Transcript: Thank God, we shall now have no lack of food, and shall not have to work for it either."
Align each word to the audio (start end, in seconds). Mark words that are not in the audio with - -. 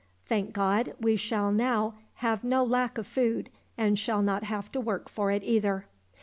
Thank 0.25 0.51
God, 0.51 0.95
we 0.99 1.15
shall 1.15 1.51
now 1.51 1.93
have 2.15 2.43
no 2.43 2.63
lack 2.63 2.97
of 2.97 3.05
food, 3.05 3.51
and 3.77 3.99
shall 3.99 4.23
not 4.23 4.43
have 4.45 4.71
to 4.71 4.81
work 4.81 5.07
for 5.07 5.29
it 5.29 5.43
either." 5.43 5.85